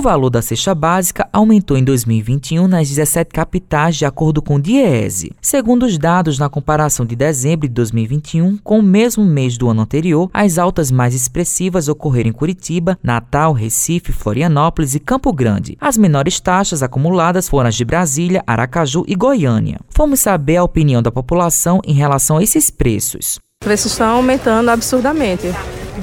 O 0.00 0.02
valor 0.02 0.30
da 0.30 0.40
cesta 0.40 0.74
básica 0.74 1.28
aumentou 1.30 1.76
em 1.76 1.84
2021 1.84 2.66
nas 2.66 2.88
17 2.88 3.34
capitais, 3.34 3.96
de 3.96 4.06
acordo 4.06 4.40
com 4.40 4.54
o 4.54 4.58
DIEESE. 4.58 5.32
Segundo 5.42 5.84
os 5.84 5.98
dados 5.98 6.38
na 6.38 6.48
comparação 6.48 7.04
de 7.04 7.14
dezembro 7.14 7.68
de 7.68 7.74
2021 7.74 8.56
com 8.64 8.78
o 8.78 8.82
mesmo 8.82 9.22
mês 9.26 9.58
do 9.58 9.68
ano 9.68 9.82
anterior, 9.82 10.30
as 10.32 10.56
altas 10.56 10.90
mais 10.90 11.14
expressivas 11.14 11.86
ocorreram 11.86 12.30
em 12.30 12.32
Curitiba, 12.32 12.98
Natal, 13.02 13.52
Recife, 13.52 14.10
Florianópolis 14.10 14.94
e 14.94 15.00
Campo 15.00 15.34
Grande. 15.34 15.76
As 15.78 15.98
menores 15.98 16.40
taxas 16.40 16.82
acumuladas 16.82 17.46
foram 17.46 17.68
as 17.68 17.74
de 17.74 17.84
Brasília, 17.84 18.42
Aracaju 18.46 19.04
e 19.06 19.14
Goiânia. 19.14 19.80
Vamos 19.94 20.20
saber 20.20 20.56
a 20.56 20.64
opinião 20.64 21.02
da 21.02 21.12
população 21.12 21.78
em 21.84 21.92
relação 21.92 22.38
a 22.38 22.42
esses 22.42 22.70
preços. 22.70 23.38
Os 23.62 23.66
preços 23.66 23.92
estão 23.92 24.16
aumentando 24.16 24.70
absurdamente 24.70 25.48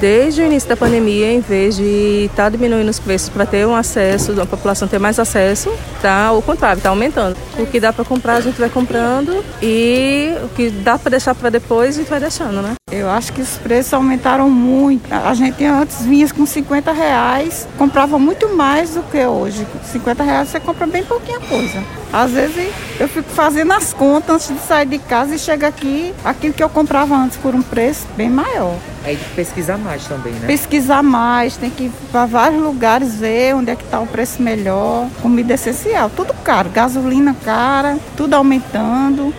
desde 0.00 0.40
o 0.40 0.46
início 0.46 0.68
da 0.68 0.76
pandemia, 0.76 1.30
em 1.30 1.40
vez 1.40 1.76
de 1.76 2.24
estar 2.24 2.44
tá 2.44 2.48
diminuindo 2.48 2.88
os 2.88 2.98
preços 2.98 3.28
para 3.28 3.44
ter 3.44 3.66
um 3.66 3.76
acesso, 3.76 4.40
a 4.40 4.46
população 4.46 4.88
ter 4.88 4.98
mais 4.98 5.18
acesso, 5.18 5.70
tá 6.00 6.32
o 6.32 6.40
contrário, 6.40 6.78
está 6.78 6.88
aumentando. 6.88 7.36
O 7.58 7.66
que 7.66 7.78
dá 7.78 7.92
para 7.92 8.04
comprar, 8.04 8.36
a 8.36 8.40
gente 8.40 8.58
vai 8.58 8.70
comprando 8.70 9.44
e 9.62 10.34
o 10.42 10.48
que 10.48 10.70
dá 10.70 10.98
para 10.98 11.10
deixar 11.10 11.34
para 11.34 11.50
depois, 11.50 11.96
a 11.96 11.98
gente 11.98 12.08
vai 12.08 12.18
deixando, 12.18 12.62
né? 12.62 12.74
Eu 12.90 13.08
acho 13.08 13.32
que 13.32 13.40
os 13.40 13.58
preços 13.58 13.92
aumentaram 13.92 14.48
muito. 14.50 15.12
A 15.12 15.34
gente 15.34 15.64
antes 15.64 16.02
vinha 16.02 16.28
com 16.30 16.46
50 16.46 16.92
reais, 16.92 17.68
comprava 17.76 18.18
muito 18.18 18.48
mais 18.48 18.94
do 18.94 19.02
que 19.02 19.24
hoje. 19.24 19.66
50 19.92 20.22
reais 20.22 20.48
você 20.48 20.58
compra 20.58 20.86
bem 20.86 21.04
pouquinha 21.04 21.40
coisa. 21.40 21.82
Às 22.12 22.32
vezes 22.32 22.72
eu 22.98 23.08
fico 23.08 23.30
fazendo 23.30 23.72
as 23.72 23.92
contas 23.92 24.30
antes 24.30 24.48
de 24.48 24.66
sair 24.66 24.86
de 24.86 24.98
casa 24.98 25.34
e 25.34 25.38
chega 25.38 25.68
aqui, 25.68 26.12
aquilo 26.24 26.52
que 26.52 26.62
eu 26.62 26.68
comprava 26.68 27.14
antes 27.14 27.36
por 27.36 27.54
um 27.54 27.62
preço 27.62 28.06
bem 28.16 28.30
maior. 28.30 28.74
É 29.04 29.14
de 29.14 29.24
pesquisar 29.34 29.78
mais 29.78 30.06
também, 30.06 30.32
né? 30.34 30.46
Pesquisar 30.46 31.02
mais, 31.02 31.56
tem 31.56 31.70
que 31.70 31.84
ir 31.84 31.92
para 32.12 32.26
vários 32.26 32.62
lugares 32.62 33.14
ver 33.14 33.54
onde 33.54 33.70
é 33.70 33.76
que 33.76 33.82
está 33.82 33.98
o 33.98 34.06
preço 34.06 34.42
melhor. 34.42 35.08
Comida 35.22 35.54
essencial, 35.54 36.10
tudo 36.10 36.34
caro. 36.44 36.68
Gasolina 36.68 37.34
cara, 37.42 37.98
tudo 38.16 38.34
aumentando. 38.34 39.34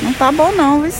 Não 0.00 0.14
tá 0.14 0.32
bom 0.32 0.50
não, 0.52 0.80
viu? 0.80 0.92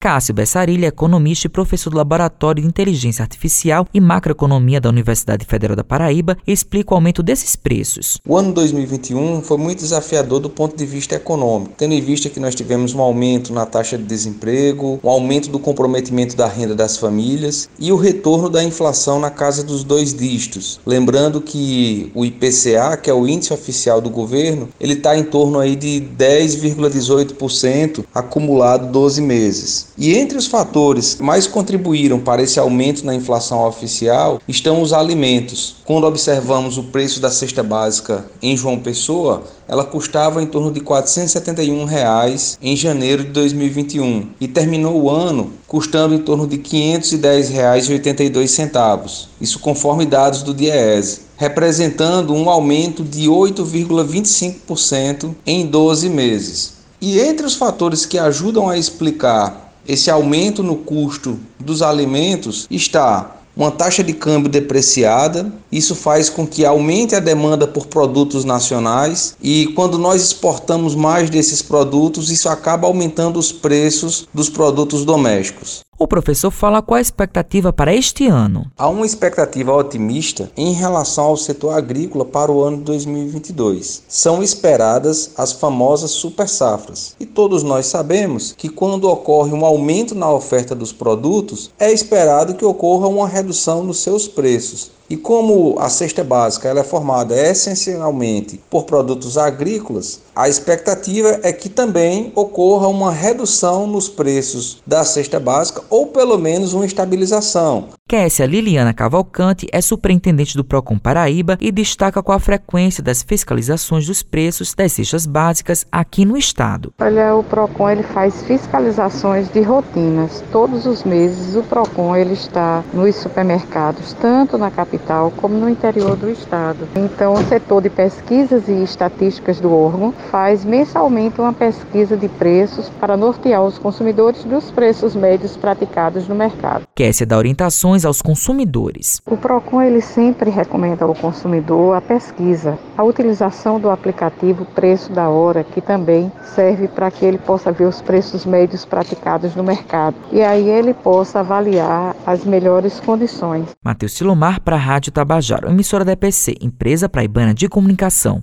Cássio 0.00 0.32
Bessarilha, 0.32 0.86
economista 0.86 1.48
e 1.48 1.50
professor 1.50 1.90
do 1.90 1.96
Laboratório 1.96 2.62
de 2.62 2.68
Inteligência 2.68 3.20
Artificial 3.20 3.84
e 3.92 4.00
Macroeconomia 4.00 4.80
da 4.80 4.88
Universidade 4.88 5.44
Federal 5.44 5.74
da 5.74 5.82
Paraíba, 5.82 6.38
explica 6.46 6.94
o 6.94 6.94
aumento 6.94 7.20
desses 7.20 7.56
preços. 7.56 8.16
O 8.24 8.36
ano 8.36 8.52
2021 8.52 9.42
foi 9.42 9.58
muito 9.58 9.80
desafiador 9.80 10.38
do 10.38 10.48
ponto 10.48 10.76
de 10.76 10.86
vista 10.86 11.16
econômico, 11.16 11.72
tendo 11.76 11.94
em 11.94 12.00
vista 12.00 12.30
que 12.30 12.38
nós 12.38 12.54
tivemos 12.54 12.94
um 12.94 13.00
aumento 13.00 13.52
na 13.52 13.66
taxa 13.66 13.98
de 13.98 14.04
desemprego, 14.04 15.00
um 15.02 15.10
aumento 15.10 15.50
do 15.50 15.58
comprometimento 15.58 16.36
da 16.36 16.46
renda 16.46 16.76
das 16.76 16.96
famílias 16.96 17.68
e 17.76 17.90
o 17.90 17.96
retorno 17.96 18.48
da 18.48 18.62
inflação 18.62 19.18
na 19.18 19.30
casa 19.30 19.64
dos 19.64 19.82
dois 19.82 20.14
dígitos. 20.14 20.78
Lembrando 20.86 21.40
que 21.40 22.12
o 22.14 22.24
IPCA, 22.24 22.96
que 23.02 23.10
é 23.10 23.14
o 23.14 23.26
índice 23.26 23.52
oficial 23.52 24.00
do 24.00 24.10
governo, 24.10 24.68
ele 24.78 24.92
está 24.92 25.18
em 25.18 25.24
torno 25.24 25.58
aí 25.58 25.74
de 25.74 26.08
10,18% 26.16 28.04
acumulado 28.14 28.92
12 28.92 29.20
meses. 29.20 29.87
E 30.00 30.16
entre 30.16 30.38
os 30.38 30.46
fatores 30.46 31.14
que 31.14 31.24
mais 31.24 31.48
contribuíram 31.48 32.20
para 32.20 32.40
esse 32.40 32.60
aumento 32.60 33.04
na 33.04 33.16
inflação 33.16 33.66
oficial 33.66 34.40
estão 34.46 34.80
os 34.80 34.92
alimentos. 34.92 35.74
Quando 35.84 36.06
observamos 36.06 36.78
o 36.78 36.84
preço 36.84 37.18
da 37.18 37.32
cesta 37.32 37.64
básica 37.64 38.24
em 38.40 38.56
João 38.56 38.78
Pessoa, 38.78 39.42
ela 39.66 39.84
custava 39.84 40.40
em 40.40 40.46
torno 40.46 40.70
de 40.70 40.78
471 40.78 41.84
reais 41.84 42.56
em 42.62 42.76
janeiro 42.76 43.24
de 43.24 43.30
2021 43.30 44.28
e 44.40 44.46
terminou 44.46 45.02
o 45.02 45.10
ano 45.10 45.50
custando 45.66 46.14
em 46.14 46.18
torno 46.18 46.46
de 46.46 46.58
R$ 46.58 46.62
510,82. 46.62 49.26
Isso 49.40 49.58
conforme 49.58 50.06
dados 50.06 50.44
do 50.44 50.54
DIEESE, 50.54 51.22
representando 51.36 52.32
um 52.32 52.48
aumento 52.48 53.02
de 53.02 53.28
8,25% 53.28 55.34
em 55.44 55.66
12 55.66 56.08
meses. 56.08 56.74
E 57.00 57.18
entre 57.18 57.44
os 57.44 57.56
fatores 57.56 58.06
que 58.06 58.16
ajudam 58.16 58.68
a 58.68 58.78
explicar 58.78 59.66
esse 59.88 60.10
aumento 60.10 60.62
no 60.62 60.76
custo 60.76 61.38
dos 61.58 61.80
alimentos 61.80 62.66
está 62.70 63.36
uma 63.56 63.72
taxa 63.72 64.04
de 64.04 64.12
câmbio 64.12 64.48
depreciada. 64.48 65.52
Isso 65.72 65.96
faz 65.96 66.30
com 66.30 66.46
que 66.46 66.64
aumente 66.64 67.16
a 67.16 67.20
demanda 67.20 67.66
por 67.66 67.86
produtos 67.86 68.44
nacionais 68.44 69.34
e 69.42 69.66
quando 69.74 69.98
nós 69.98 70.22
exportamos 70.22 70.94
mais 70.94 71.28
desses 71.28 71.60
produtos, 71.60 72.30
isso 72.30 72.48
acaba 72.48 72.86
aumentando 72.86 73.38
os 73.38 73.50
preços 73.50 74.28
dos 74.32 74.48
produtos 74.48 75.04
domésticos. 75.04 75.80
O 76.00 76.06
professor 76.06 76.52
fala 76.52 76.80
qual 76.80 76.96
a 76.96 77.00
expectativa 77.00 77.72
para 77.72 77.92
este 77.92 78.28
ano. 78.28 78.70
Há 78.78 78.88
uma 78.88 79.04
expectativa 79.04 79.74
otimista 79.74 80.48
em 80.56 80.72
relação 80.72 81.24
ao 81.24 81.36
setor 81.36 81.76
agrícola 81.76 82.24
para 82.24 82.52
o 82.52 82.62
ano 82.62 82.76
de 82.76 82.84
2022. 82.84 84.04
São 84.06 84.40
esperadas 84.40 85.32
as 85.36 85.50
famosas 85.50 86.12
super 86.12 86.48
safras. 86.48 87.16
E 87.18 87.26
todos 87.26 87.64
nós 87.64 87.86
sabemos 87.86 88.54
que 88.56 88.68
quando 88.68 89.10
ocorre 89.10 89.52
um 89.52 89.64
aumento 89.64 90.14
na 90.14 90.30
oferta 90.30 90.72
dos 90.72 90.92
produtos, 90.92 91.68
é 91.76 91.90
esperado 91.90 92.54
que 92.54 92.64
ocorra 92.64 93.08
uma 93.08 93.26
redução 93.26 93.82
nos 93.82 93.98
seus 93.98 94.28
preços. 94.28 94.92
E 95.10 95.16
como 95.16 95.76
a 95.78 95.88
cesta 95.88 96.22
básica 96.22 96.68
ela 96.68 96.80
é 96.80 96.84
formada 96.84 97.34
essencialmente 97.34 98.60
por 98.68 98.84
produtos 98.84 99.38
agrícolas, 99.38 100.20
a 100.36 100.48
expectativa 100.48 101.40
é 101.42 101.50
que 101.50 101.70
também 101.70 102.30
ocorra 102.34 102.88
uma 102.88 103.10
redução 103.10 103.86
nos 103.86 104.08
preços 104.08 104.82
da 104.86 105.04
cesta 105.04 105.40
básica 105.40 105.82
ou 105.88 106.08
pelo 106.08 106.36
menos 106.36 106.74
uma 106.74 106.84
estabilização. 106.84 107.97
Kessia 108.08 108.46
Liliana 108.46 108.94
Cavalcante 108.94 109.68
é 109.70 109.82
superintendente 109.82 110.56
do 110.56 110.64
Procon 110.64 110.98
Paraíba 110.98 111.58
e 111.60 111.70
destaca 111.70 112.22
com 112.22 112.32
a 112.32 112.40
frequência 112.40 113.02
das 113.02 113.22
fiscalizações 113.22 114.06
dos 114.06 114.22
preços 114.22 114.72
das 114.74 114.92
cestas 114.92 115.26
básicas 115.26 115.84
aqui 115.92 116.24
no 116.24 116.34
estado. 116.34 116.90
Olha, 116.98 117.34
o 117.34 117.44
Procon 117.44 117.90
ele 117.90 118.02
faz 118.02 118.42
fiscalizações 118.44 119.50
de 119.50 119.60
rotinas. 119.60 120.42
Todos 120.50 120.86
os 120.86 121.04
meses 121.04 121.54
o 121.54 121.62
Procon 121.62 122.16
ele 122.16 122.32
está 122.32 122.82
nos 122.94 123.14
supermercados, 123.14 124.14
tanto 124.14 124.56
na 124.56 124.70
capital 124.70 125.30
como 125.36 125.58
no 125.58 125.68
interior 125.68 126.16
do 126.16 126.30
estado. 126.30 126.88
Então, 126.96 127.34
o 127.34 127.44
setor 127.44 127.82
de 127.82 127.90
pesquisas 127.90 128.68
e 128.68 128.82
estatísticas 128.84 129.60
do 129.60 129.70
órgão 129.70 130.14
faz 130.30 130.64
mensalmente 130.64 131.42
uma 131.42 131.52
pesquisa 131.52 132.16
de 132.16 132.30
preços 132.30 132.88
para 132.98 133.18
nortear 133.18 133.62
os 133.62 133.76
consumidores 133.76 134.44
dos 134.44 134.70
preços 134.70 135.14
médios 135.14 135.58
praticados 135.58 136.26
no 136.26 136.34
mercado. 136.34 136.84
Kessia 136.94 137.26
dá 137.26 137.36
orientações 137.36 137.97
aos 138.04 138.22
consumidores. 138.22 139.20
O 139.26 139.36
Procon 139.36 139.82
ele 139.82 140.00
sempre 140.00 140.50
recomenda 140.50 141.04
ao 141.04 141.14
consumidor 141.14 141.96
a 141.96 142.00
pesquisa, 142.00 142.78
a 142.96 143.02
utilização 143.02 143.80
do 143.80 143.90
aplicativo 143.90 144.64
Preço 144.64 145.12
da 145.12 145.28
Hora, 145.28 145.64
que 145.64 145.80
também 145.80 146.30
serve 146.54 146.88
para 146.88 147.10
que 147.10 147.24
ele 147.24 147.38
possa 147.38 147.72
ver 147.72 147.84
os 147.84 148.00
preços 148.02 148.44
médios 148.44 148.84
praticados 148.84 149.54
no 149.54 149.62
mercado 149.62 150.16
e 150.32 150.42
aí 150.42 150.68
ele 150.68 150.94
possa 150.94 151.40
avaliar 151.40 152.14
as 152.26 152.44
melhores 152.44 153.00
condições. 153.00 153.68
Matheus 153.84 154.12
Silomar 154.12 154.60
para 154.60 154.76
a 154.76 154.78
Rádio 154.78 155.12
Tabajaro, 155.12 155.68
emissora 155.68 156.04
da 156.04 156.12
EPC, 156.12 156.56
empresa 156.60 157.08
praibana 157.08 157.54
de 157.54 157.68
comunicação. 157.68 158.40